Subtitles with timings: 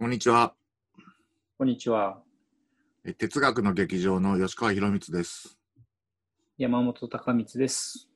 [0.00, 0.54] こんにちは。
[1.58, 2.22] こんにちは。
[3.04, 5.58] え哲学の劇場の吉川博光です。
[6.56, 8.08] 山本隆光です。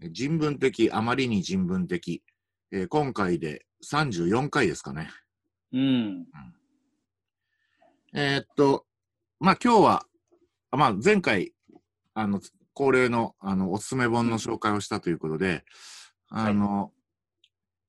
[0.00, 2.22] え人文的、あまりに人文的。
[2.70, 5.10] えー今回で34回ですかね。
[5.74, 6.26] うん。
[8.14, 8.86] えーっと、
[9.38, 10.06] まあ今日は、
[10.70, 11.52] あまあ前回、
[12.14, 12.40] あの、
[12.72, 15.66] 恒例のあのおすすめ本の紹介をしたということで、
[16.30, 16.90] あの、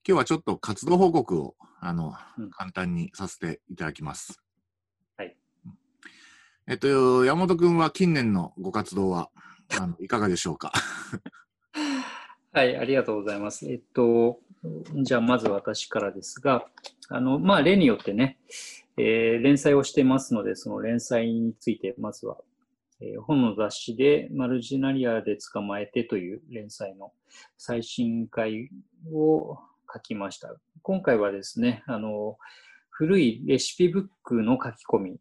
[0.05, 1.55] 今日はちょっと活動報告を、
[1.85, 4.41] あの、うん簡単にさせていただきます。
[5.17, 5.35] はい。
[6.67, 9.29] えっと、山本君は近年のご活動は、
[9.79, 10.71] あのいかがでしょうか？
[12.53, 13.69] はい、ありがとうございます。
[13.71, 14.39] えっと、
[15.03, 16.67] じゃあまず私からですが、
[17.09, 18.39] あの、まあ、例によってね、
[18.97, 22.37] えー連載をしてますので、その連載について、まずは、
[23.01, 27.11] えー本の雑誌でマルジナリアで捕まえてという連載の
[27.57, 28.69] 最新回
[29.11, 29.57] を
[29.91, 30.55] 書きました。
[30.81, 32.37] 今回はですね、あの、
[32.89, 35.17] 古いレシピブックの書き込み、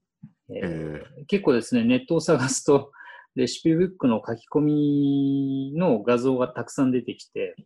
[0.51, 2.93] えーえ結構ですね、ネットを探すと、
[3.35, 7.57] レシピブックの書き込みの画像がたくさん出てきて、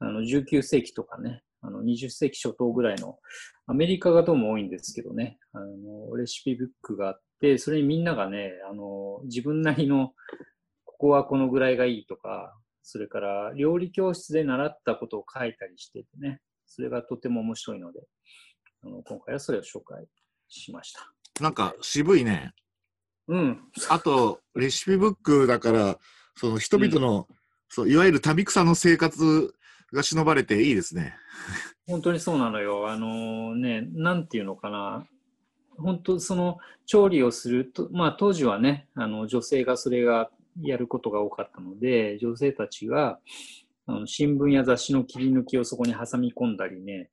[0.00, 3.18] あの19世紀とかね、あの20世紀初頭ぐらいの、
[3.66, 10.12] アメリカがどうも多いんですけどね、あのレシピブックがあって、それにみんながね、あの自分なりの、
[10.84, 12.56] ここはこのぐらいがいいとか、
[12.88, 17.98] それから料理教室で習ったことを書いたりしててね、それがとても面白いので、
[18.84, 20.06] あの今回はそれを紹介
[20.46, 21.12] しました。
[21.40, 22.52] なんか渋いね。
[23.26, 25.98] うん、あと、レシピブックだから、
[26.36, 27.26] その人々の、
[27.68, 29.52] そういわゆる旅草の生活
[29.92, 31.16] が忍ばれていいですね。
[31.88, 32.88] 本当にそうなのよ。
[32.88, 35.04] あのね、なんていうのかな。
[35.76, 40.30] 本当、その調理をすると、まあ当時はね、あの女性がそれが
[40.62, 43.18] やることが多かったので、女性たちが
[43.86, 47.10] あの新聞や雑誌の切り抜きをそこに挟み込んだりね、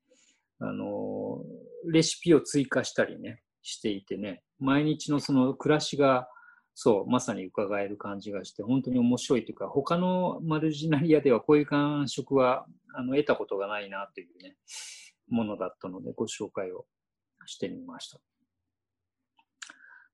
[0.60, 1.44] あの、
[1.92, 6.28] レシピを追加したりね、していてね、毎日のその暮らしが、
[6.74, 12.66] そう、まさに伺える感じがして、本当に面白いというか、他のマルジナリアではこういう感触は
[12.96, 14.56] あの得たことがないなというね、
[15.30, 16.86] ものだったので、ご紹介を
[17.46, 18.20] してみました。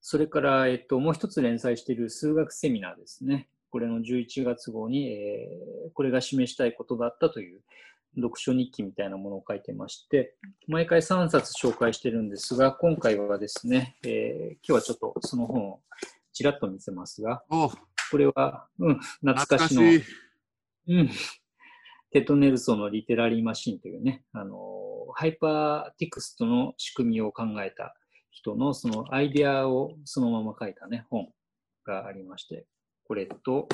[0.01, 3.49] それから、えっと、もう一つ連載している数学セミナーですね。
[3.69, 7.61] これの11月号に、えーこれが示したいことだったという
[8.15, 10.35] 読書日記みたいなものを書いてまして、
[10.67, 15.79] 毎回3冊紹介してるんですが、今回はですね、えー今日はちょっとその本を
[16.31, 17.69] ちらっと見せますが、お
[18.11, 20.03] これは、うん、懐懐かしの、い。
[20.87, 21.09] うん。
[22.11, 27.95] テッド・ネルソンのリテラリーマシンというね、あの、ハイパーテキストの仕組みを考えた
[28.39, 31.27] 人のそのアイデアをそのまま書いたね、本
[31.85, 32.65] がありまして、
[33.05, 33.67] これと、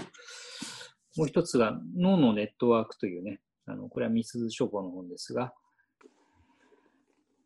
[1.17, 5.53] もう一つが脳のネットワークというね、あの、これはみすず書房の本ですが、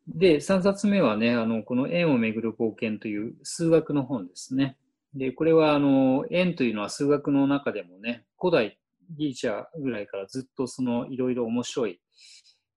[0.08, 4.76] で、3冊目はね、あの、この円をめぐる冒険という数学の本ですね。
[5.14, 8.78] で、これは、あの、円というのは数学の中でもね、古代
[9.16, 12.00] ギリシャぐらいからずっとそのいろいろ面白い、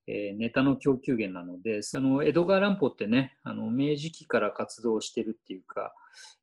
[0.08, 5.94] えーネタの供給源なので、そのエドガー・ランポってね、あの明治期から活動してるっていうか、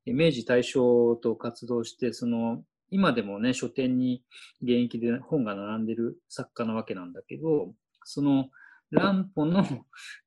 [0.05, 4.23] 明治大正と活動して、その今でもね、書店に
[4.61, 7.73] 現役で本が並んでる作家なわけなんだけど、
[8.03, 8.49] その
[8.89, 9.65] ランポの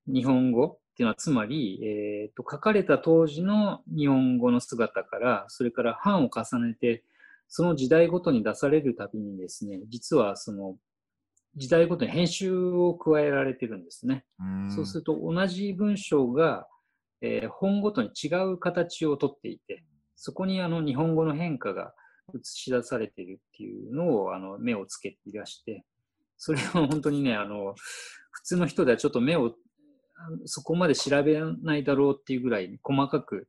[0.06, 7.04] 日本語っていうのは、つまり、えーと、書かれた当時の日本語の姿から、それから版を重ねて、
[7.48, 10.76] その時代ごとに出されるたびにですね、実はその
[11.56, 14.24] 時代ごとに編集を加えられてるんですね。
[14.40, 16.66] うんそうすると同じ文章が、
[17.20, 19.84] えー本ごとに違う形をとっていて、
[20.16, 21.94] そこにあの日本語の変化が
[22.34, 25.84] 映し出されているっていうのをあの目をつけていらして、
[26.36, 27.74] それは本当にね、あの
[28.30, 29.54] 普通の人ではちょっと目を
[30.44, 33.48] そこまで調べないだろうっていうぐらい細かく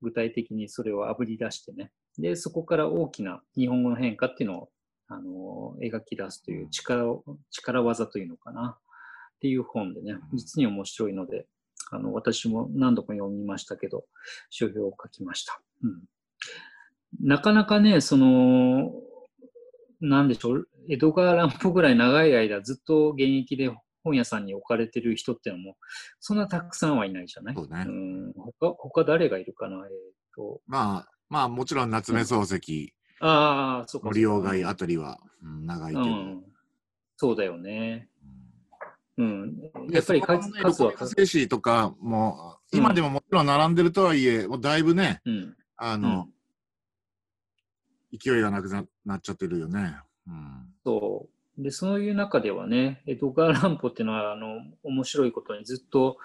[0.00, 4.68] 具体的にそれをあぶり出してね、で、そこから大きな日本語の変化っていうのを
[5.12, 8.78] あの描き出すという力を力技というのかな。
[8.78, 11.46] っていう本でね、実に面白いので、
[11.90, 14.04] あの私も何度か読みましたけど、
[14.50, 15.60] 書評を書きました。
[15.82, 16.04] うん、
[17.20, 18.92] なかなかね、その、
[20.00, 23.68] なんでしょう、江戸川乱歩ぐらい長い間ずっと現役で
[24.04, 25.76] 本屋さんに置かれてる人ってのも、
[26.20, 27.54] そんなたくさんはいないじゃない？
[27.56, 27.82] そうね。
[27.82, 28.32] ん。
[28.60, 29.76] 他他誰がいるかな？
[29.86, 29.92] えっ、
[30.36, 34.08] と、まあ、まあもちろん夏目漱石、ああ、そうか。
[34.08, 36.02] 森鴎外あたりは、うん長いけど。
[36.02, 36.44] うん。
[37.16, 38.08] そうだよね。
[39.16, 39.56] うん。
[39.58, 45.56] でやっぱり数ね数は六甲精子とかも、今でももちろん並んでるとはいえ、もうだいぶね、うん。
[45.76, 46.28] あの、
[48.12, 49.96] 勢いがなくななっちゃってるよね。
[50.26, 50.74] うん。
[50.84, 51.28] そ
[51.58, 51.62] う。
[51.62, 56.18] で、そういう中ではね、エドガー・ランポっていうのは、あの、面白いことにずっと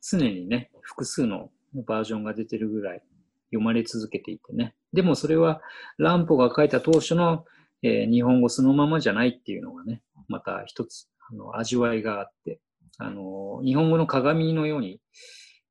[0.00, 3.02] 常にね、複数のバージョンが出てるぐらい
[3.50, 4.74] 読まれ続けていてね。
[4.92, 5.60] でもそれは
[5.98, 7.44] 乱歩が書いた当初の、
[7.82, 12.60] えー日本語そのままじゃないっていうのがね、また一つあの味わいがあって、
[12.98, 15.00] あの日本語の鏡のように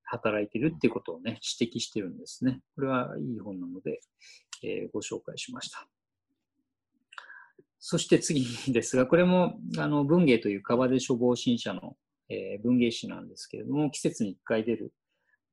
[0.04, 2.62] 働いてるっていうことをね、指摘してるんですね。
[2.76, 4.00] これはいい本なので、
[4.64, 5.88] えーご紹介しました。
[7.80, 11.96] そして次ですが、これもあの文芸という川出処方新社の、
[12.30, 14.94] えー文芸誌なんですけれども、季節に1回出る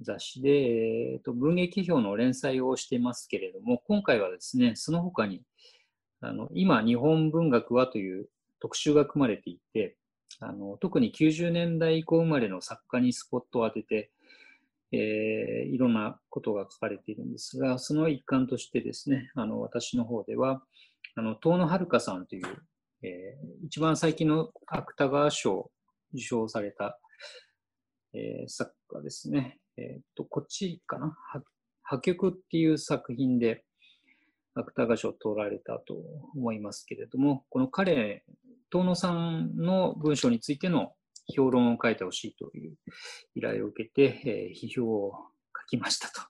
[0.00, 5.42] 雑誌で、えーと文芸批評の連載をしていますけれども、今回はですね、その他に、
[6.20, 8.28] あの今、日本文学はという
[8.60, 9.96] 特集が組まれていて、
[10.40, 14.10] あの特に90年代以降生まれの作家にスポットを当てて、
[14.92, 20.62] えーいろんなことが書かれているんですが、その一環としてですね、あの私の方では、
[21.16, 22.46] あの遠野遥さんという、
[23.02, 25.70] えー一番最近の芥川賞
[26.12, 26.98] 受賞された、
[28.12, 29.58] えー作家ですね。
[29.76, 31.16] えーっと、こっちかな？
[31.82, 33.64] 破局っていう作品で
[34.54, 35.94] 芥川賞を取られたと
[36.34, 38.24] 思いますけれども、この彼、
[38.70, 40.92] 遠野さんの文章についての
[41.34, 42.76] 評論を書いてほしいという
[43.34, 45.12] 依頼を受けて、えー批評を
[45.58, 46.20] 書きましたと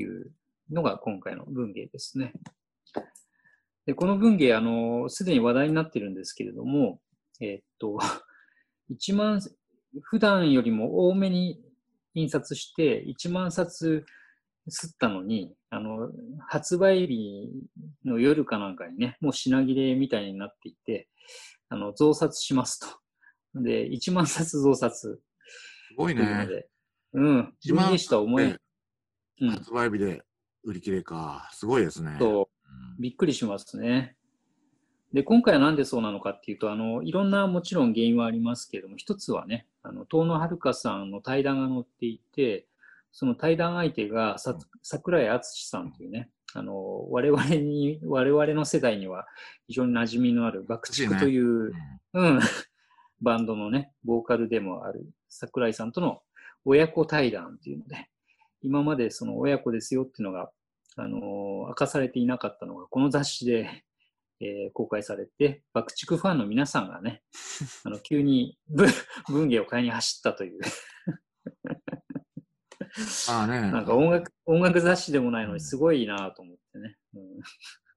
[0.00, 0.30] いう
[0.70, 2.32] のが今回の文芸ですね。
[3.86, 7.00] でこの文芸、あの、すでに話題になってるんですけれども、
[7.40, 7.98] えーっと、
[8.90, 9.40] 1万、
[10.02, 11.60] 普段よりも多めに
[12.14, 14.04] 印刷して、1万冊
[14.68, 16.10] 吸ったのに、あの、
[16.46, 17.50] 発売日
[18.04, 21.08] の夜かなんかにね、もう品切れみたいになっていて、
[21.68, 22.86] あの、増刷しますと。
[23.62, 25.20] で、1万冊増刷
[25.88, 26.22] すごいね。
[27.14, 28.58] うん、1万文芸誌とは思え、で
[29.40, 30.22] うん、発売日で
[30.64, 31.48] 売り切れか。
[31.52, 32.18] すごいですね。
[32.98, 34.16] びっくりしますね。
[35.12, 42.66] で、今回はなんでそうなのかっていうと、あの、いろんなもちろん原因はありますけれども、一つはね、あの、遠野遥さんの対談が載っていて、
[43.10, 49.26] その対談相手がさ桜井敦さんというね、あの、我々に、我々の世代には
[49.66, 51.72] 非常に馴染みのある爆竹という、
[52.14, 52.36] うん。
[52.36, 52.40] うん、
[53.20, 56.22] バンドのね、ボーカルでもある桜井さんとの
[56.64, 58.08] 親子対談っていうので、
[58.60, 60.50] 今までその親子ですよっていうのが、
[60.96, 63.84] あのー明かされていなかったのが、この雑誌で、
[64.40, 67.22] えー公開されて、爆竹ファンの皆さんがね、
[67.84, 68.88] あの急に文
[69.28, 70.60] 文芸を買いに走ったという、
[73.28, 73.60] まあね。
[73.60, 76.96] なんか音楽音楽雑誌でもないのにすごいなと思ってね。
[77.14, 77.40] うん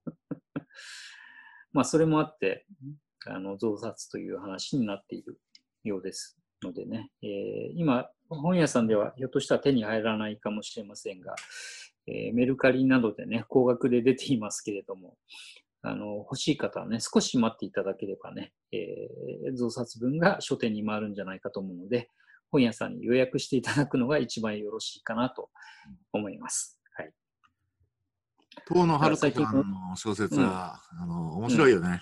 [1.74, 2.66] まあ、それもあって、
[3.26, 5.40] あの、増刷という話になっている
[5.84, 11.36] ようですのでね、えー今、本屋さんではひょっとしたら手に入らないかもしれませんが、
[12.08, 15.18] えーメルカリなどでね、高額で出ていますけれども、
[15.84, 22.10] あの、欲しい方はね、少し待っていただければね、えー増刷分が書店に回るんじゃないかと思うので、
[22.52, 25.50] 本屋さんに予約していただくのが一番よろしいかなと
[26.14, 26.80] 思います。
[26.96, 27.12] はい。
[28.68, 32.02] 遠野遥さんのの小説は、あの、面白いよね。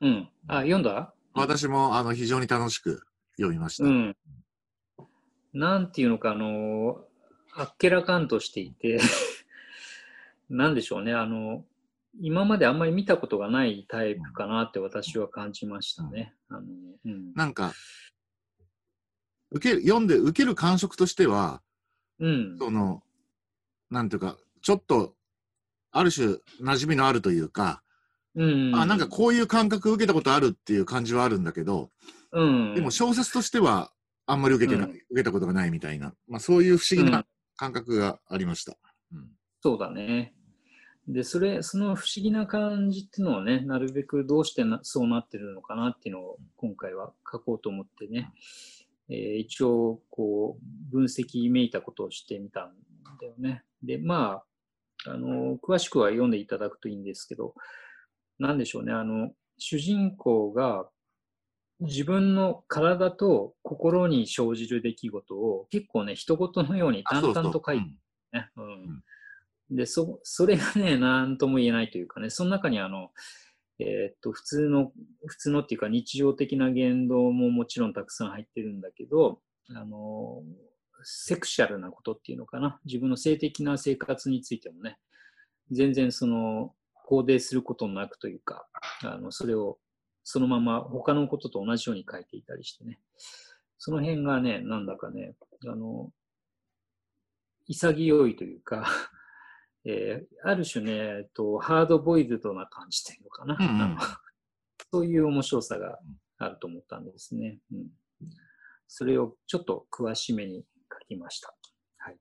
[0.00, 0.28] うん。
[0.48, 1.14] あ、読んだ？
[1.34, 3.02] 私も、あの、非常に楽しく
[3.36, 3.84] 読みました。
[3.84, 4.16] うん。
[5.52, 7.04] なんていうのか、あの、
[7.54, 8.98] あっけらかんとしていて、
[10.48, 11.64] なんでしょうね、あの、
[12.20, 16.34] 今まであんまり見たことがないタイプかなって私は感じましたね。
[16.48, 16.66] あの
[17.04, 17.32] うん。
[17.34, 17.72] なんか、
[19.52, 21.62] 受ける、読んで受ける感触としては、
[22.18, 22.58] うん。
[22.58, 23.02] その、
[23.90, 25.14] なんていうか、ちょっと、
[25.92, 27.82] ある種、馴染みのあるというか、
[28.34, 28.74] うん。
[28.74, 31.90] あ、なんかこういう感覚受けたことあるっていう感じはあるんだけど、
[32.32, 32.74] うん。
[32.74, 33.92] でも小説としては、
[34.26, 37.24] あんまり受けてない、うん受けたことがないみたいな、まあそういう不思議うんな
[37.56, 38.76] 感覚がありました。
[39.12, 39.28] うん
[39.62, 40.32] そうだね。
[41.12, 48.32] で、それ、その不思議な感じっていうのをね、なるべくどうしてなそうなってるのかなっていうのを今回は書こうと思ってね、
[49.08, 52.72] えー一応、こう、分析めいたことをしてみたん
[53.20, 53.64] だよね。
[53.82, 54.42] で、ま
[55.06, 57.54] あ、あの、詳しくは読んでいただくといいんですけど、
[58.38, 60.88] なんでしょうね、あの、主人公が
[61.80, 68.38] 自分の体と心に生じる出来事を結構ね、人事のように淡々と書いてうん。
[68.38, 68.50] ね。
[68.56, 69.02] うん
[69.70, 73.10] で、そ、それがね、なんとも言えないというかね、その中にあの、
[73.78, 74.92] えーっと、普通の、
[75.26, 79.40] 普通のっていうか日常的な言動ももちろんたくさん入ってるんだけど、
[79.74, 80.42] あの、
[81.02, 84.98] セクシャルなことっていうのかな、自分の性的な生活についてもね、
[85.70, 86.74] 全然その、
[87.08, 88.66] 肯定することなくというか、
[89.02, 89.78] あの、それを
[90.22, 93.00] そのまま他のことと同じように書いていたりしてね、
[93.78, 95.34] その辺がね、なんだかね、
[95.66, 96.10] あの、
[97.66, 98.86] 潔いというか、
[99.84, 103.56] えーある種ね、えっと、ハードボイルドな感じというのかな。
[103.58, 103.98] うんうん
[104.92, 106.00] そういう面白さが
[106.38, 107.60] あると思ったんですね。
[107.72, 107.90] うん、
[108.88, 111.54] それをちょっと詳しめに書きました。
[111.98, 112.16] はい。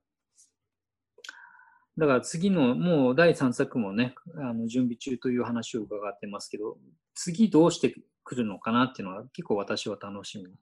[1.98, 6.78] だから次の、もう第3作もね、あの準備中という話を伺ってますけど、
[7.16, 10.56] 次どうしてくるのかなっていうのは結構私は楽しみに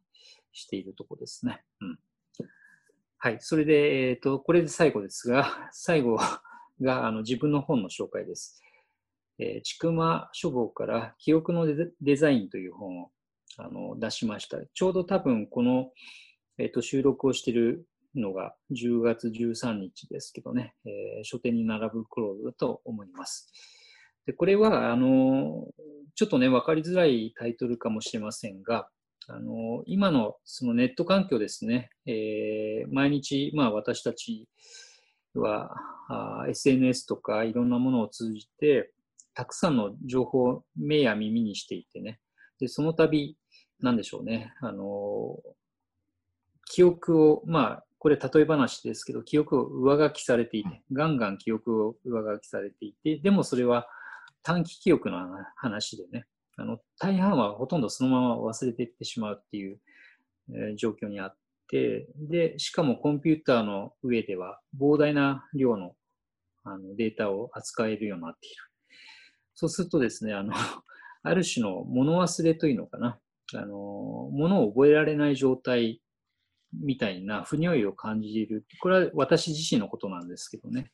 [0.53, 1.65] しているところですね。
[1.81, 1.99] うん。
[3.17, 3.37] はい。
[3.41, 6.17] それで、えっ、と、これで最後ですが、最後
[6.81, 8.61] があの自分の本の紹介です。
[9.39, 11.67] えー、ちくま書房から記憶の
[12.01, 13.11] デザインという本を
[13.57, 14.57] あの出しました。
[14.73, 15.91] ちょうど多分この、
[16.57, 23.51] えー、と収録をしているのが10月13日ですけどね、えー書店に並ぶ頃だと思います。
[24.25, 25.67] でこれはあの
[26.15, 28.87] ちょっとね分かりづらいタイトルかもしれませんが
[29.27, 34.47] あの今のそのネット環境ですね、えー毎日、まあ、私たち
[35.35, 35.71] は
[36.09, 38.91] あー SNS とかいろんなものを通じて
[39.33, 42.19] たくさんの情報を目や耳にしていてね。
[42.59, 43.37] でその度
[43.81, 44.53] なんでしょうね。
[44.61, 45.37] あの
[46.65, 53.87] 記憶をまあこれ例え話ですけど記憶を上書きされていてガンガン記憶を上書きされていてでもそれは
[54.43, 55.19] 短期記憶の
[55.55, 56.25] 話でね。
[56.59, 59.79] あの大半はほとんどそのまま忘れていってしまうっていう、
[60.49, 61.37] えー状況にあっ
[61.69, 65.93] てでしかもコンピューターの上では膨大な量の
[66.63, 68.55] あのデータを扱えるようになっている。
[69.55, 70.53] そうするとですねあの
[71.23, 73.19] ある種の物忘れというのかな。
[73.53, 76.01] あの物を覚えられない状態
[76.73, 78.65] みたいな不如意を感じる。
[78.81, 80.91] これは私自身のことなんですけどね。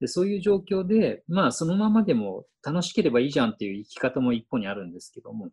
[0.00, 5.48] でそういう状況で、まあ、そのままでも楽しければいいじゃんっていう生き方も一方にあるんですけども、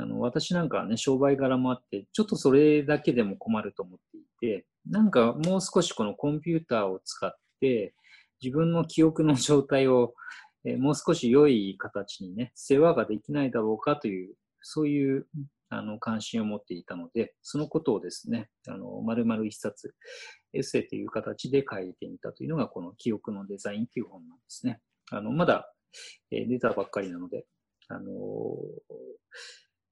[0.00, 7.30] あの私なんかはね、商売柄もあって、ちょっとそれだけでも困ると思っていて、なんかもう少しこのコンピューターを使っ
[7.60, 7.94] て、
[8.42, 10.14] 自分の記憶の状態を、
[10.64, 15.26] えもう少し良い形にね、世話ができないだろうかという、そういう
[15.68, 19.94] あの関心を持っていたので、そのことをですね、あの丸々一冊、
[20.54, 24.80] エッセイという形で書いてみたというのが、この記憶のデザインという本なんですね。
[25.10, 25.70] あのまだ、
[26.30, 27.44] えー出たばっかりなので、
[27.88, 28.10] あの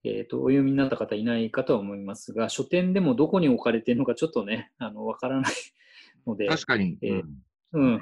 [0.05, 5.53] えーと、お読みになった方いないかとは思いますが、書店でもどこに置かれているのかちょっとね、 あのわからない
[6.27, 6.99] ので、確かに。
[7.03, 8.01] えーうんうん。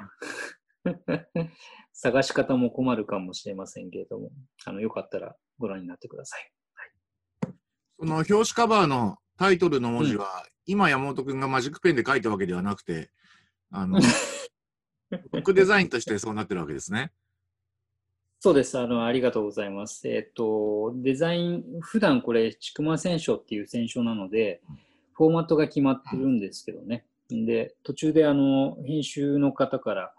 [1.93, 4.31] 探し方も困るかもしれませんけれども、
[4.65, 6.51] あのよかったらご覧になってください。
[7.99, 13.11] その表紙カバーのタイトルの文字は、今山本君がマジックペンで書いたわけではなくて、
[13.71, 13.99] あの、
[15.09, 17.11] ブックデザインとしてそうなってるわけですね。
[18.39, 18.77] そうです。
[18.77, 20.07] あの、ありがとうございます。
[20.07, 24.61] えっ、と、デザイン、普段これ、ちくま選書っていう選書なので、
[25.13, 27.07] フォーマットが決まってるんですけどね。
[27.31, 30.13] で、途中であの、編集の方から、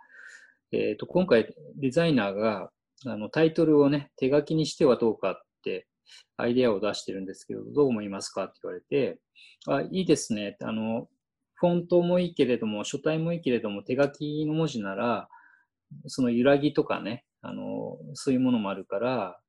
[0.73, 2.73] えっ、と、今回デザイナーが、
[3.07, 5.87] あの、タイトルをね、手書きにしてはどうかって、
[6.37, 9.21] アイデアを出してるんですけど、どう思いますかって言われて、
[9.69, 10.57] あ、いいですね。
[10.61, 11.09] あの、
[11.55, 15.29] フォントもいいけれども、書体もいいけれども、手書きの文字なら、
[16.07, 19.41] その揺らぎとかね、あの、そういうものもあるから、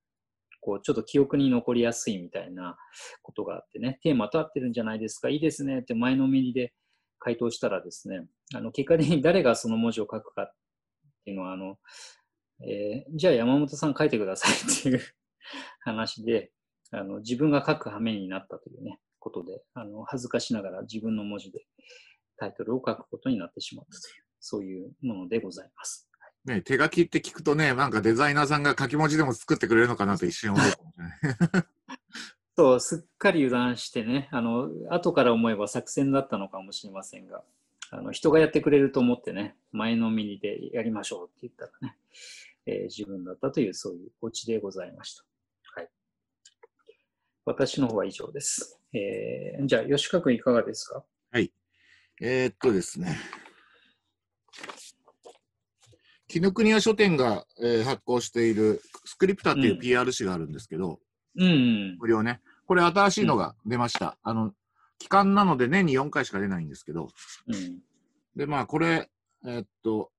[0.62, 2.78] こう、ちょっと記憶に残りやすいみたいな
[3.22, 5.80] ことがあってね、テーマと合ってるんじゃないですか、いいですね。
[5.80, 6.74] って前のめりで
[7.20, 10.54] 回答したらですね、あの、結果的に誰がその文字を書くかっ
[11.26, 11.78] ていうのは、あの、
[12.62, 15.02] えーじゃあ山本さん書いてくださいっていう
[15.82, 16.52] 話で、
[16.92, 21.66] あの、自分が書く羽目になったというね、ことで、あの、恥ずかしながら自分の文字で
[22.38, 26.09] タイトルを書くことになってしまったという、そういうものでございます。
[26.46, 31.66] ね、手書きって聞くとね、なんかデザイナーさんが書き文字でも作ってくれるのかなと一瞬思うかもしれない。
[32.58, 37.44] そう、すっかり油断してね、あの、後から思えば作戦だったのかもしれませんが、
[37.92, 41.98] あの、人がやってくれると思ってね、前のめりでやりましょうって言ったらね、
[42.66, 45.24] えー自分だったという、そういうオチでございました。
[45.76, 45.90] はい。
[47.46, 48.80] 私の方は以上です。
[48.94, 51.04] えーじゃあ、吉川君いかがですか？
[52.22, 53.18] えーっとですね。
[56.30, 61.00] 紀ノ国屋書店が、えー発行しているスクリプタっていううん PR 誌があるんですけど、
[61.36, 61.98] うんうん。
[62.00, 62.40] 無料ね。
[62.68, 64.18] これ新しいのが出ました。
[64.22, 64.54] あの、
[65.00, 67.10] 期間なので年に4回しか出ないんですけど、
[67.48, 67.80] うん。
[68.36, 69.10] で、まあ、これ、
[69.46, 70.12] えーっと、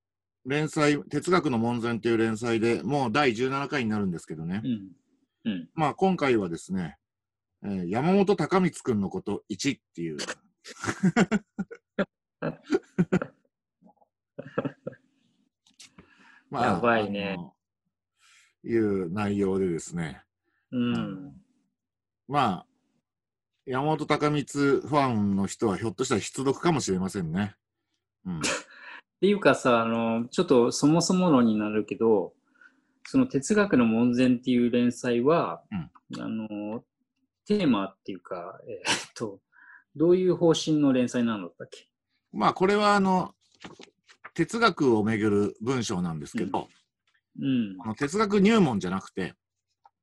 [0.44, 4.62] 連載、哲学の門前っていう連載でもう第17回になるんですけどね。
[4.64, 4.90] うん。
[5.44, 5.68] うん。
[5.74, 6.96] まあ、今回はですね、
[7.62, 10.16] えー山本隆光くんのこと1っていう。
[16.50, 17.54] まやばいねあの
[18.62, 20.23] いう内容でですね。
[20.73, 21.33] うん。
[22.28, 22.66] まあ、
[23.66, 27.54] 山本隆光ファンの人はひょっとしたら必読かもしれませんね。
[28.26, 28.38] うん。
[28.40, 28.42] っ
[29.21, 32.35] ていうかさ、あの、ちょっとそもそも論になるけど、
[33.04, 35.62] その哲学の門前っていう連載は、
[36.19, 36.85] あの、
[37.47, 39.40] テーマっていうか、えーっと、
[39.97, 41.88] どういう方針の連載なんだったっけ？
[42.33, 43.35] まあ、これは、あの、
[44.34, 46.68] 哲学をめぐる文章なんですけど、
[47.40, 47.76] うん。
[47.80, 49.34] あの哲学入門じゃなくて、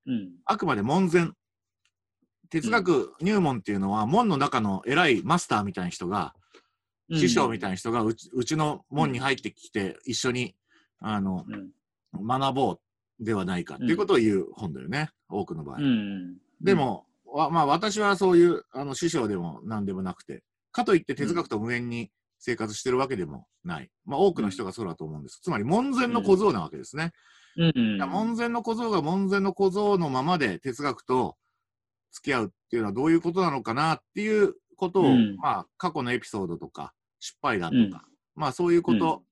[0.05, 0.31] うん。
[0.45, 1.29] あくまで門前。
[2.49, 6.33] 哲学入門っていうのは、門の中の偉いマスターみたいな人が、
[7.11, 10.55] 師匠みたいな人がうちうちの門に入ってきて、一緒に、
[10.99, 12.27] あの、うん。
[12.27, 12.79] 学ぼう
[13.19, 15.77] ではないかっていうことを言う本だよね、多くの場合。
[15.77, 16.37] うん。
[16.61, 23.89] でも、わまあ私はそういうあの師匠でも何でもなくて、かといって哲学と無縁に生活してるわけでもない。
[24.05, 25.39] まあ多くの人がそうだと思うんです。
[25.41, 27.11] つまり門前の小僧なわけですね。
[27.57, 27.97] うん。
[27.97, 31.35] 門前の小僧が門前の小僧のままで哲学と
[32.11, 39.23] 付き合うっていうのはどういうことなのかなっていうことを、うんまあ過去のエピソードとか失敗談とか、うんまあそういうこと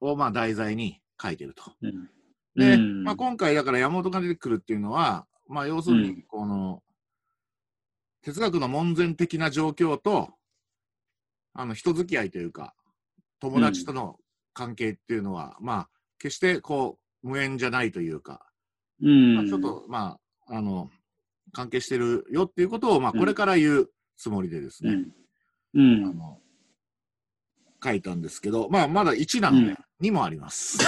[0.00, 1.64] をまあ題材に書いてると。
[1.82, 2.10] うん。
[2.56, 6.82] で、うんまあ、今回だから山本が出てくるっていうのは、まあ、要するに、この、
[8.22, 10.30] 哲学の門前的な状況と、
[11.54, 12.74] あの、人付き合いというか、
[13.40, 14.16] 友達との
[14.52, 18.44] 関係っていうのは、まあ、決してこう、無縁じゃないというか、
[19.02, 19.36] うん。
[19.36, 20.90] まあ、ちょっと、まあ、あの、
[21.52, 25.04] 関係してるよっていうことを、まあ、うんこれから言うつもりでですね、
[25.74, 25.96] うん。
[25.96, 26.04] うん。
[26.10, 26.40] あの、
[27.82, 30.78] 書いたんですけど、まあ、まだ1なので、うん2もあります。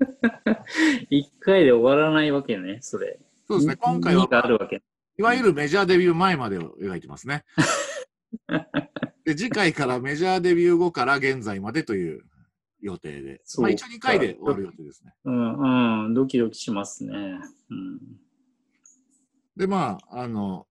[1.10, 3.20] 一回で終わらないわけね、それ。
[3.46, 4.82] そうですね、今回は、2があるわけ。
[5.18, 7.44] いわゆるメジャーデビュー前までを描いてますね。
[9.30, 12.22] で、次回からメジャーデビュー後から現在までという
[12.80, 15.14] 予定で、まあ一応2回で終わる予定ですね。
[15.24, 17.12] うん、うん、ドキドキしますね。
[17.70, 18.00] うん。
[19.56, 20.66] で、まあ、あの、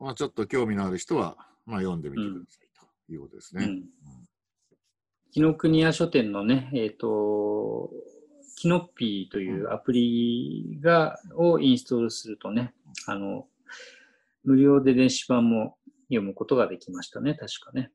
[0.00, 2.68] まあちょっと興味のある人は、まあ読んでみてください
[3.06, 3.64] ということですね。
[3.64, 3.84] うん。
[5.30, 7.90] 紀ノ国屋書店のね、えっ、と、
[8.56, 12.74] キノッピーというアプリが、をインストールするとね、
[13.06, 13.46] あの、
[14.42, 15.77] 無料で電子版も
[16.08, 17.90] 読むことができましたね、確かね。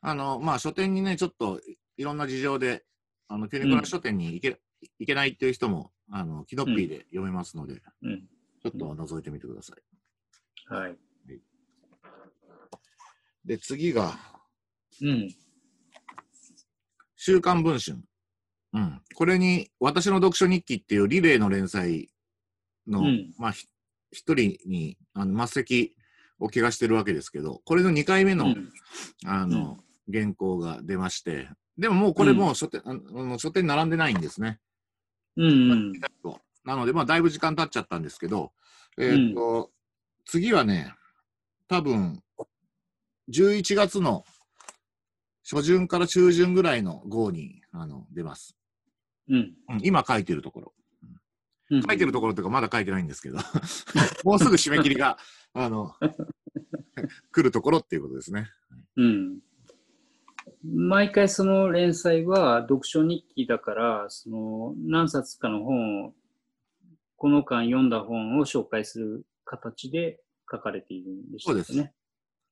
[0.00, 1.60] あの、まあ書店にね、ちょっと
[1.96, 2.84] いろんな事情で、
[3.28, 4.60] あの、キュニコラ書店に行け,、
[4.98, 8.28] 行けないっていう人も、あの、キノッピーで読めますので、うん。
[8.62, 10.74] ちょっと覗いてみてください。
[10.74, 10.96] はい。
[13.44, 14.16] で、次が、
[15.00, 15.34] うん。
[17.16, 17.98] 週刊文春。
[18.72, 19.02] うん。
[19.14, 22.12] これに、私の読書日記っていうリレーの連載
[22.86, 23.66] の、うんまあ、ひ
[24.12, 25.96] 一人に、あの、末席
[26.42, 28.72] を怪我してるわけですけど、これの2回目の、うん
[29.24, 29.78] あの、
[30.12, 34.58] 原稿が出まして、でももうこれもう書店、あの書店に並んでないんですね。
[35.36, 35.44] うん。
[35.44, 35.92] うん。
[36.64, 38.52] なので、まあ、だいぶ時間経っちゃったんですけど、
[38.98, 39.70] えーっと、
[40.26, 40.94] 次はね、
[41.68, 42.20] 多分、
[43.32, 44.24] 11月の
[45.48, 48.56] 初旬から中旬ぐらいの号にあの出ます。
[49.28, 49.54] うん。
[49.70, 50.72] うん今書いてるところ。
[51.70, 51.82] うん。
[51.82, 53.38] 書いてるところというかまだ書いてないんですけど、
[54.24, 55.18] もうすぐ締め切りが、
[55.54, 55.94] あの、
[57.32, 58.48] 来るところっていうことですね。
[58.96, 59.38] うん。
[60.64, 66.12] 毎回その連載は読書日記だから、その何冊かの本を、
[67.16, 71.62] この間読んだ本を紹介する形で書かれているんでしょね。
[71.62, 71.92] そうです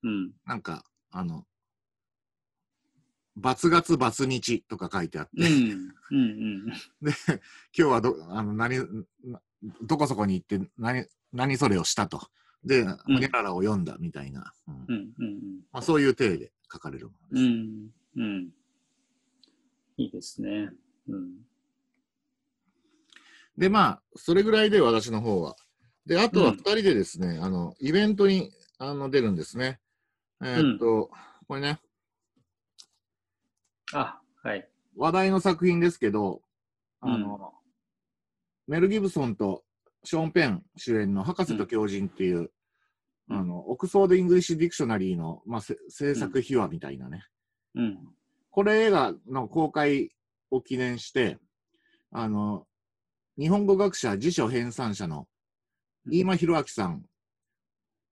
[0.03, 0.33] うん。
[0.47, 1.45] なんか、あの、
[3.37, 5.95] 罰月罰日とか書いてあって、うん。
[6.11, 6.67] うん。
[6.67, 7.13] で、今
[7.73, 8.79] 日はど、あの、何、
[9.25, 9.41] な
[9.83, 12.29] どこそこに行って、何、何それをしたと。
[12.65, 15.13] で、ホニャララを読んだみたいな、うんうん。
[15.19, 15.41] うん。
[15.73, 17.47] まあ、そういう体で書かれるものうです。
[17.47, 17.91] ん。
[18.17, 18.51] うん。
[19.97, 20.71] いいですね。
[21.09, 21.31] うん。
[23.57, 25.57] で、まあ、それぐらいで私の方は。
[26.07, 29.81] で、あとはうん二人でですね、あの、イベントにあの出るんですね。
[30.43, 31.11] えーっと、
[31.47, 31.81] これね、
[33.93, 34.69] あ、はい。
[34.97, 36.43] 話題の作品ですけど、
[37.01, 37.53] あの、
[38.67, 39.65] メル・ギブソンと
[40.05, 42.51] ショーン・ペン主演の博士と狂人っていう、うん
[43.33, 47.25] あの、オックスフォード・イングリッシュ・ディクショナリーの、まあ、せ制作秘話みたいなね。
[47.77, 47.99] うん。
[48.51, 50.11] これ映画の公開
[50.51, 51.39] を記念して、
[52.11, 52.67] あの、
[53.39, 55.29] 日本語学者辞書編纂者の
[56.05, 57.05] 飯間博明さん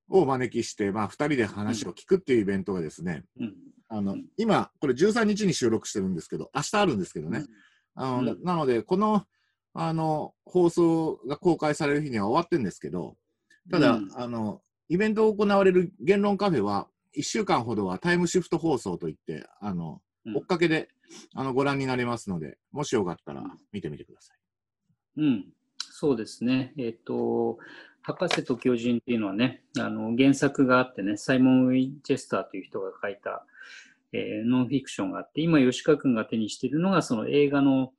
[0.08, 3.54] をお招きして、まあ、二人で話を聞くっていうイベントがですね、うん。
[3.88, 7.44] あのうん、今、これ13日に収録してるんですけど、明日あるんですけどね。
[7.96, 9.24] あのなので、この、
[9.80, 13.16] あの、放送が公開される日には終わってるんですけど、
[13.70, 20.88] ただ、うんあの、イベントを行われる言論カフェは、1週間ほどはタイムシフト放送といって、あの、うん追っかけで、
[21.34, 24.38] あの、ご覧になれますので、もしよかったら見てみてください。
[25.22, 25.46] うん、
[25.78, 26.74] そうですね。
[26.76, 27.58] えっ、と、
[28.02, 33.46] 博士と巨人っていうのはね、あの原作があってね、サイモン・ウィンチェスターという人が書いた、
[34.12, 37.92] えーノンフィクションがあって、今、吉川君が手にしているのが、その映画の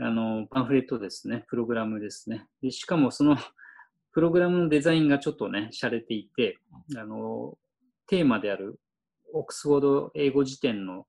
[0.00, 2.46] あのパンフレットですね、プログラムですね。
[2.62, 3.36] でしかも、その
[4.12, 6.58] プログラムのデザインがちょっとね、洒落ていて、
[6.96, 7.58] あの
[8.06, 8.80] テーマである
[9.32, 11.06] オックスフォード英語辞典の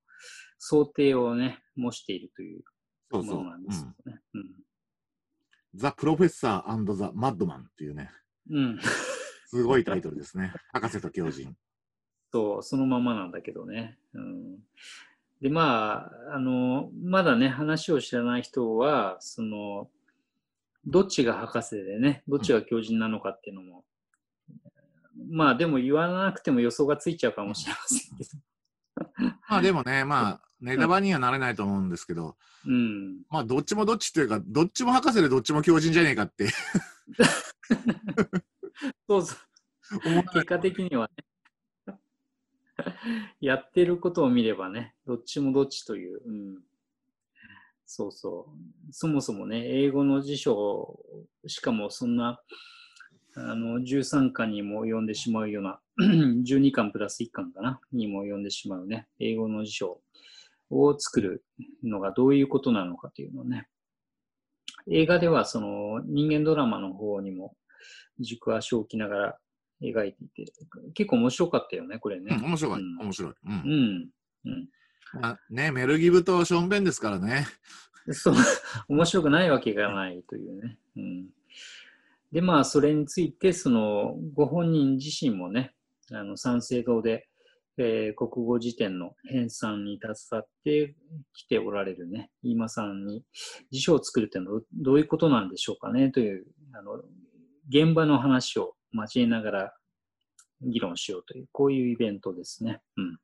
[0.57, 2.63] 想定をね、模しているという。
[3.11, 4.21] ものなんですよね。
[5.75, 8.09] ザ・プロフェッサーザ・マッドマンっていうね、
[8.49, 8.57] うん。
[8.57, 8.79] うん。
[9.47, 10.53] すごいタイトルですね。
[10.73, 11.55] 博士と狂人。
[12.31, 13.97] そう、そのままなんだけどね。
[14.13, 14.59] うん、
[15.41, 19.89] で、まあ、あの、まだね、話を知らない人は、その、
[20.85, 23.83] どっちが博士でね、どっちが狂人なのかっていうのも、
[25.29, 28.29] まあ、でも言わなくても予想がついちゃうかもしれませんけど。
[29.47, 33.21] まあでもね、まあ、ネタバレにはなれないと思うんですけど、うん。
[33.29, 36.49] まあ、どっちもどっちっていうか、どっちも博士でどっちも狂人じゃねえかって
[39.09, 39.39] そうそう。
[40.33, 41.23] 結果的にはね。
[43.39, 46.21] やってることを見ればね、どっちもどっちという。
[46.25, 46.63] うん、
[47.85, 48.93] そうそう。
[48.93, 50.99] そもそもね、英語の辞書、
[51.47, 52.41] しかもそんな、
[53.35, 60.01] あの、13巻にも読んでしまうような、 12巻プラス1巻かな、にも読んでしまうね、英語の辞書
[60.69, 61.43] を作る
[61.83, 63.67] のがどういうことなのかというのをね、
[64.89, 67.55] 映画ではその人間ドラマの方にも
[68.19, 69.37] 軸足を置きながら
[69.81, 70.51] 描いていて、
[70.93, 72.45] 結構面白かったよね、これねうん、。
[72.45, 73.31] 面白い、うん面白い。
[73.31, 73.35] う。
[73.45, 74.09] うんん。
[74.45, 74.69] うん。
[75.21, 77.47] まあ、ね、メルギブとショーンベンですからね。
[78.11, 78.35] そう、
[78.89, 80.77] 面白くないわけがないというね。
[80.95, 81.29] うん。
[82.31, 85.73] で、まあ、それについて、その、ご本人自身もね、
[86.11, 87.27] あの、賛成堂で、
[87.77, 90.95] えー国語辞典の編纂に携わって
[91.33, 93.23] きておられるね、飯間さんに
[93.71, 97.01] 辞書を作るっていうのはどどういうことなんでしょうかねという、あの、
[97.69, 99.73] 現場の話を交えながら
[100.61, 102.81] 議論しようという、こういうイベントですね。
[102.97, 103.17] うん。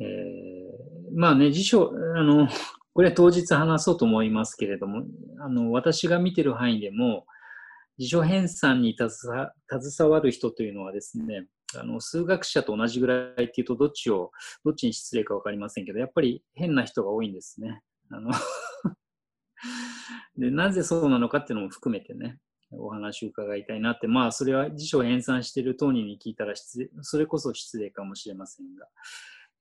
[0.00, 2.48] えーまあね、辞書、あの、
[2.94, 5.04] これ当日話そうと思いますけれども、
[5.40, 7.26] あの、私が見てる範囲でも、
[7.98, 14.30] 辞書編纂に携わる人というのはですね、あの、数学者と同じぐらいっていうと、どっちを、
[14.64, 17.82] どっちに失礼かわかりませんけど、やっぱり変な人が多いんですね。
[18.10, 18.30] あの
[20.38, 22.38] で、なぜそうなのかっていうのも含めてね、
[22.70, 28.86] お話を伺いたいなって、まあ、それは辞書を編纂している当人に聞いたら失礼、それこそ失礼かもしれませんが、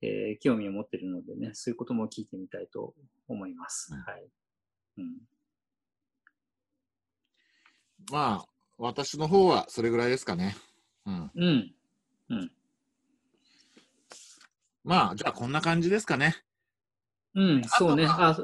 [0.01, 2.93] えー興味を持っているのでね、そういうことも聞いてみたいと
[3.27, 3.93] 思います。
[3.93, 4.27] うんはい。
[4.97, 5.17] うん。
[8.11, 8.45] まあ、
[8.77, 10.55] 私の方はそれぐらいですかね。
[11.05, 11.31] うん。
[11.35, 11.73] うん。
[12.29, 12.51] うん。
[14.83, 16.35] まあ、じゃあこんな感じですかね。
[17.35, 18.05] うん、そうね。
[18.07, 18.37] あ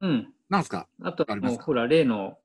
[0.00, 0.34] うん。
[0.48, 0.88] なんすか？
[1.02, 2.38] あとあもうほら、例の、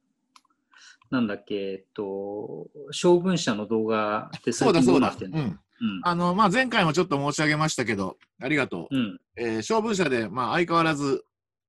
[1.13, 5.15] なんだっけ、えっと、小文社の動画ってそうだそうだ。
[5.15, 5.59] うん。
[6.01, 8.97] あの、まあ、前回もちょっと申し上げましたけど、ありがとう。
[8.97, 9.19] うん。
[9.35, 11.23] えー、小文社で、まあ、相変わらず、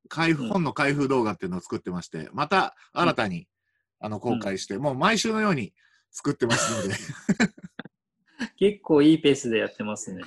[0.09, 3.47] 開封、うん本の開封動画っていうのを作ってまして、また新たに、
[4.01, 5.75] あの公開して、もう毎週のように
[6.11, 6.95] 作ってますので、
[8.57, 10.23] 結構いいペースでやってますね。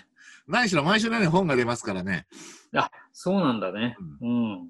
[0.48, 2.28] 何しろ毎週のように本が出ますからね。
[2.76, 3.98] あ、そうなんだね。
[4.22, 4.70] うん。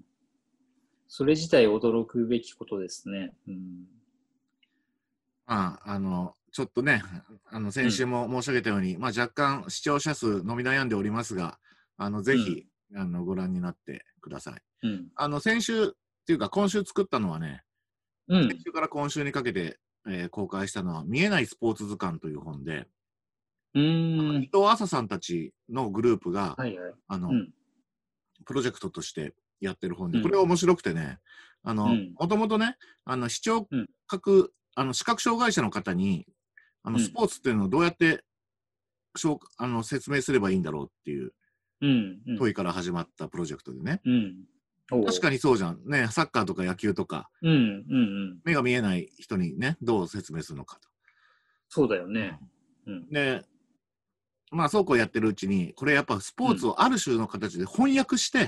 [1.10, 3.33] それ自体驚くべきことですね。
[3.47, 3.96] うん。
[5.47, 7.01] まあ、あの、ちょっとね、
[7.49, 11.57] あの、先週も申し上げたように、まあ、若干視聴者数伸び悩んでおりますが、
[11.97, 14.88] あの、ぜひ、あの、ご覧になってください。
[14.88, 15.07] うん。
[15.15, 15.89] あの、先週っ
[16.25, 17.63] ていうか、今週作ったのはね、
[18.27, 18.60] うん先。
[18.62, 19.79] 週から今週にかけて、
[20.10, 22.88] えー公開したのは、見えないスポーツ図鑑という本で、
[23.73, 24.49] うん。
[24.51, 26.93] 藤麻さんたちのグループが、はいはい。
[27.07, 27.53] あの、うん。
[28.45, 31.19] プロジェクトとしてやってる本で、うんこれは面白くてね、
[31.63, 36.28] あの、うんもともとね、あの、視聴うん覚、あの、視覚障害者の方に、
[36.84, 38.24] あの、うんスポーツっていうのをどうやって、
[39.16, 41.34] しょうあの説明すればいいんだろうっていう。
[41.82, 44.02] 問いから始まったプロジェクトでね。
[44.06, 45.06] うん。
[45.06, 45.82] 確かにそうじゃん。
[45.86, 47.50] ね、サッカーとか野球とか、に。
[47.50, 47.56] うん。
[47.56, 47.62] うん。
[47.62, 48.04] う
[48.36, 48.40] ん。
[48.44, 50.88] 目が見えない人にね、どう説明するのかと。
[51.70, 52.40] そうだよね。
[52.86, 53.10] うん。
[53.10, 53.44] で、
[54.52, 58.40] まあそうこうやってるうちに、これやっぱスポーツをある種の形で翻訳して。
[58.40, 58.48] うん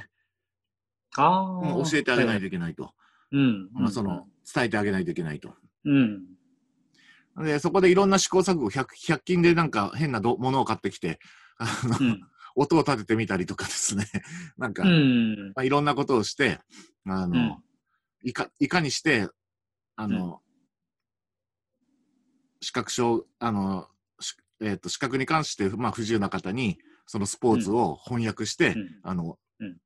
[1.18, 2.94] 教えてあげないといけないと。
[3.32, 3.70] うん。
[3.74, 5.56] まあその、伝えてあげないといけないと。
[5.86, 6.26] うん。
[7.44, 11.20] で、そこでいろんな試行錯誤、100, 100均でなんか変などものを買ってきて、
[11.58, 12.22] あの、うん。
[12.56, 14.06] 音を立ててみたりとかですね、
[14.58, 15.54] なんか、うん。
[15.56, 16.60] まあ、いろんなことをして、
[17.06, 17.64] あの、うん
[18.22, 19.30] いか、いかにして、
[19.96, 20.42] あの、
[22.60, 23.88] 視覚障、あの、
[24.20, 29.78] しえっ、と、視覚に関して、まあ、不自由な方に、そのスポーツを翻訳して、うんあの、うん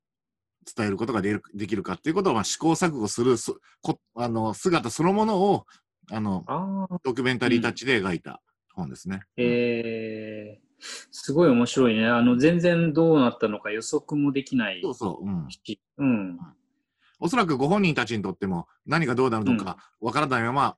[0.75, 5.65] 伝えることができるできるかっていうことを、まあ、試行錯誤するそこあの姿そのものを
[6.11, 6.45] あの。
[7.03, 8.41] ドキュメンタリータッチで描いた
[8.73, 9.21] 本ですね。
[9.37, 12.07] えー、すごい面白いね。
[12.07, 15.47] あの、全然どうなったのか予測もできないそうそう、うん。
[15.49, 15.79] し。
[15.97, 16.39] うん。
[17.19, 20.77] おそらくご本人たちにとっても何がどうなるのかわからないまま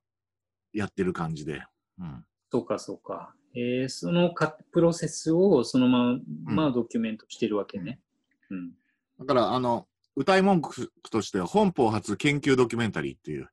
[0.74, 1.64] やってる感じで。
[2.00, 2.26] うん。
[2.52, 3.34] そうか、そうか。
[3.56, 8.00] えーそのかプロセスをそのまま、まあ、ドキュメントしてるわけね。
[8.50, 8.72] うん。
[9.20, 13.50] だから、あの、歌い文句としては本邦初研究ドキュメンタリーっていう、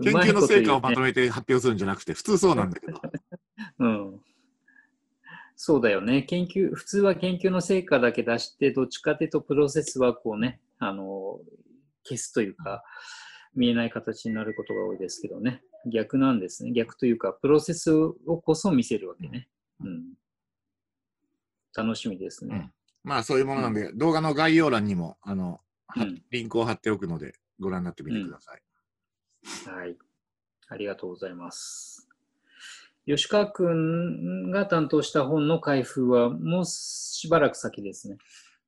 [0.00, 3.00] 研究の成果をまとめめて発表するんじゃなくて、普通そうなんだけど。
[3.80, 4.20] うん。
[5.56, 6.22] そうだよね。
[6.22, 11.40] 研究、普通は研究の成果だけ出して、どっちかというとプロセスはこうね、あの、
[12.04, 12.82] 消すというか、
[13.54, 15.62] 見えない形になることが多いですけどね。
[15.86, 16.72] 逆なんですね。
[16.72, 19.48] 逆というか、プロセスをこそ見せるわけね。
[19.80, 20.14] うん。
[21.76, 22.72] 楽しみですね。
[23.04, 25.60] まあそういうものなんで、動画の概要欄にも、あの、
[26.30, 28.62] リンクを貼っておくので、ご覧になってみてください。
[29.44, 29.96] はい。
[30.68, 32.08] ありがとうございます。
[33.06, 38.16] 吉川くんが担当した本の開封はもうしばらく先ですね。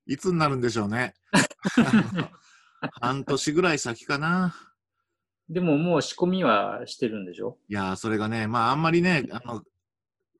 [0.06, 1.14] いつになるんでしょうね。
[3.00, 4.54] 半年ぐらい先かな。
[5.48, 7.58] でももう仕込みはしてるんでしょ？
[7.68, 9.62] いやー、それがね、まああんまりね、あの、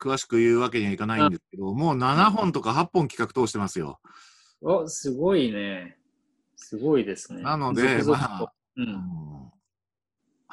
[0.01, 4.01] 詳しく言うわけにはいかないんですけど、もう7本とか8本企画通してますよ。
[4.61, 5.99] お、すごいね。
[6.57, 7.42] すごいですね。
[7.42, 9.51] なのでまあうん。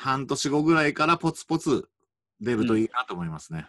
[0.05, 1.87] うん半年後ぐらいからポツポツ
[2.41, 3.67] 出るといいなと思いますね。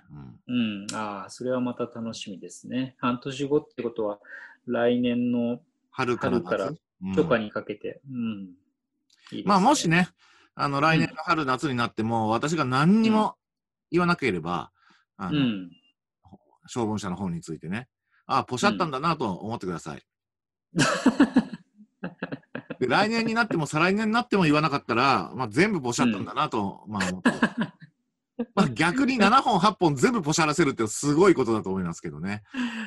[0.49, 0.95] うんうん。
[0.95, 2.97] ああ、それはまた楽しみですね。
[2.99, 4.19] 半年後ってことは、
[4.67, 8.01] 来年の春から春かにかけて。
[8.11, 8.51] うん。
[9.45, 9.91] まあもし。
[9.91, 10.09] ね、
[10.55, 13.37] あの来年の春夏になっても、私が何にも
[13.91, 14.71] 言わなければ、
[15.19, 15.71] あのうん。
[16.67, 17.89] 消防車の方についてね、
[18.25, 20.03] ああ、ポシャったんだなと思ってください。
[22.83, 27.31] で来年になっても再来年になっても言わなかったら、まあ、全部ポシャったんだなと、まあ思って。
[28.57, 32.43] まあ逆に7本、8本全部ポシャらせるってすごいことだと思いますけどね。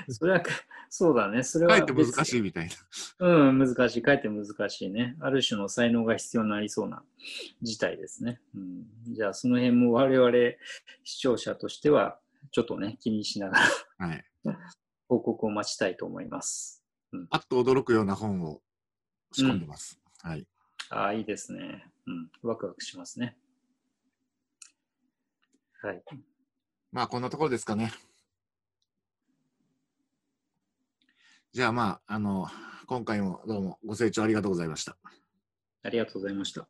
[0.10, 0.44] それは、
[0.90, 1.44] そうだね。
[1.44, 2.70] それはかえって難別しいみたい
[3.20, 3.28] な。
[3.28, 4.02] うん、難しい。
[4.02, 5.16] かえって難しいね。
[5.22, 7.04] ある種の才能が必要になりそうな
[7.62, 8.42] 事態ですね。
[8.54, 10.32] うん、じゃあ、その辺も我々
[11.06, 12.20] 視聴者としては、
[12.52, 13.60] ちょっとね、気にしなが
[14.00, 14.26] らはい。
[15.08, 16.84] 報告を待ちたいと思います。
[17.30, 18.62] あっと驚くような本を
[19.36, 20.00] 仕込んでます。
[20.22, 20.48] はい。
[20.90, 21.86] ああ、いいですね。
[22.08, 23.36] うん、ワクワクしますね。
[25.82, 26.02] はい。
[26.94, 27.92] まあこんなところですかね。
[31.52, 32.48] じゃあまあ、あの、
[32.88, 34.96] 今回もどうもご清聴ありがとうございました。
[35.84, 36.68] ありがとうございました。